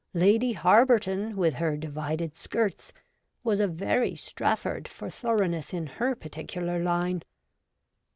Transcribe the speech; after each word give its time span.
Lady 0.15 0.53
Harberton, 0.55 1.35
with 1.35 1.53
her 1.57 1.77
'divided 1.77 2.33
skirts,' 2.35 2.91
was 3.43 3.59
a 3.59 3.67
very 3.67 4.15
Strafford 4.15 4.87
for 4.87 5.11
thoroughness 5.11 5.75
in 5.75 5.85
her 5.85 6.15
particular 6.15 6.79
line. 6.81 7.21